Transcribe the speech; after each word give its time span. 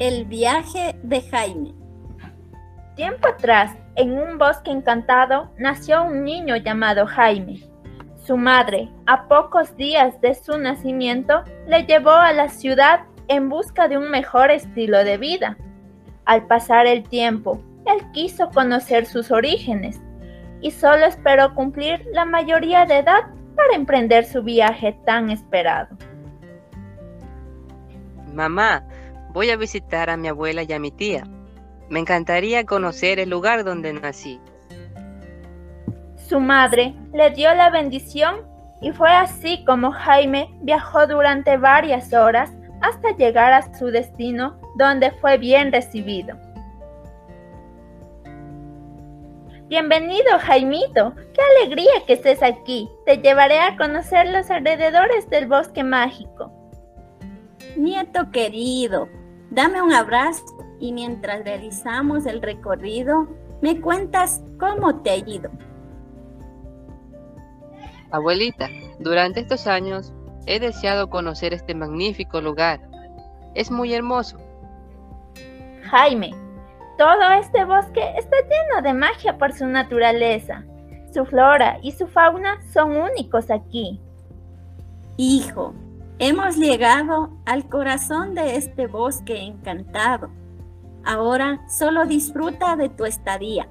El 0.00 0.24
viaje 0.24 0.96
de 1.04 1.22
Jaime. 1.22 1.72
Tiempo 2.96 3.28
atrás, 3.28 3.76
en 3.94 4.18
un 4.18 4.38
bosque 4.38 4.72
encantado, 4.72 5.52
nació 5.56 6.02
un 6.02 6.24
niño 6.24 6.56
llamado 6.56 7.06
Jaime. 7.06 7.60
Su 8.16 8.36
madre, 8.36 8.90
a 9.06 9.28
pocos 9.28 9.76
días 9.76 10.20
de 10.20 10.34
su 10.34 10.58
nacimiento, 10.58 11.44
le 11.68 11.84
llevó 11.84 12.10
a 12.10 12.32
la 12.32 12.48
ciudad 12.48 13.02
en 13.28 13.48
busca 13.48 13.86
de 13.86 13.96
un 13.96 14.10
mejor 14.10 14.50
estilo 14.50 15.04
de 15.04 15.16
vida. 15.16 15.56
Al 16.24 16.44
pasar 16.48 16.88
el 16.88 17.08
tiempo, 17.08 17.62
él 17.86 18.04
quiso 18.12 18.50
conocer 18.50 19.06
sus 19.06 19.30
orígenes 19.30 20.00
y 20.60 20.72
solo 20.72 21.06
esperó 21.06 21.54
cumplir 21.54 22.04
la 22.12 22.24
mayoría 22.24 22.84
de 22.84 22.98
edad 22.98 23.26
para 23.54 23.76
emprender 23.76 24.24
su 24.24 24.42
viaje 24.42 24.98
tan 25.04 25.30
esperado. 25.30 25.96
Mamá, 28.32 28.82
voy 29.34 29.50
a 29.50 29.56
visitar 29.56 30.08
a 30.10 30.16
mi 30.16 30.28
abuela 30.28 30.62
y 30.62 30.72
a 30.72 30.78
mi 30.78 30.92
tía. 30.92 31.24
Me 31.90 31.98
encantaría 31.98 32.64
conocer 32.64 33.18
el 33.18 33.28
lugar 33.28 33.64
donde 33.64 33.92
nací. 33.92 34.40
Su 36.16 36.40
madre 36.40 36.94
le 37.12 37.30
dio 37.30 37.52
la 37.54 37.68
bendición 37.68 38.36
y 38.80 38.92
fue 38.92 39.10
así 39.10 39.64
como 39.66 39.90
Jaime 39.90 40.48
viajó 40.62 41.06
durante 41.06 41.56
varias 41.56 42.14
horas 42.14 42.52
hasta 42.80 43.10
llegar 43.16 43.52
a 43.52 43.74
su 43.74 43.86
destino 43.86 44.58
donde 44.76 45.10
fue 45.20 45.36
bien 45.36 45.72
recibido. 45.72 46.38
Bienvenido, 49.66 50.38
Jaimito. 50.38 51.14
Qué 51.16 51.40
alegría 51.60 51.92
que 52.06 52.12
estés 52.12 52.42
aquí. 52.42 52.88
Te 53.04 53.18
llevaré 53.18 53.58
a 53.58 53.76
conocer 53.76 54.28
los 54.30 54.48
alrededores 54.50 55.28
del 55.28 55.48
bosque 55.48 55.82
mágico. 55.82 56.52
Nieto 57.76 58.30
querido, 58.30 59.08
dame 59.50 59.82
un 59.82 59.92
abrazo 59.92 60.44
y 60.80 60.92
mientras 60.92 61.44
realizamos 61.44 62.26
el 62.26 62.42
recorrido, 62.42 63.28
me 63.62 63.80
cuentas 63.80 64.42
cómo 64.58 65.00
te 65.02 65.10
ha 65.10 65.16
ido. 65.16 65.50
Abuelita, 68.10 68.68
durante 68.98 69.40
estos 69.40 69.66
años 69.66 70.12
he 70.46 70.60
deseado 70.60 71.08
conocer 71.08 71.54
este 71.54 71.74
magnífico 71.74 72.40
lugar. 72.40 72.80
Es 73.54 73.70
muy 73.70 73.94
hermoso. 73.94 74.36
Jaime, 75.90 76.30
todo 76.98 77.32
este 77.40 77.64
bosque 77.64 78.02
está 78.16 78.36
lleno 78.42 78.82
de 78.82 78.94
magia 78.94 79.36
por 79.36 79.52
su 79.52 79.66
naturaleza. 79.66 80.64
Su 81.12 81.24
flora 81.24 81.78
y 81.82 81.92
su 81.92 82.06
fauna 82.06 82.60
son 82.72 82.96
únicos 82.96 83.50
aquí. 83.50 84.00
Hijo, 85.16 85.74
hemos 86.18 86.56
llegado 86.56 87.36
al 87.44 87.68
corazón 87.68 88.34
de 88.34 88.56
este 88.56 88.86
bosque 88.86 89.36
encantado. 89.42 90.30
Ahora 91.04 91.60
solo 91.68 92.06
disfruta 92.06 92.76
de 92.76 92.88
tu 92.88 93.04
estadía. 93.04 93.68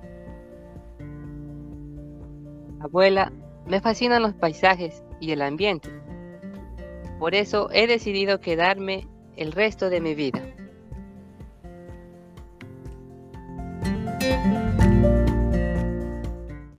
Abuela, 2.79 3.31
me 3.65 3.79
fascinan 3.79 4.21
los 4.21 4.33
paisajes 4.33 5.03
y 5.19 5.31
el 5.31 5.41
ambiente. 5.41 5.89
Por 7.17 7.33
eso 7.33 7.69
he 7.71 7.87
decidido 7.87 8.39
quedarme 8.39 9.07
el 9.37 9.51
resto 9.51 9.89
de 9.89 10.01
mi 10.01 10.15
vida. 10.15 10.41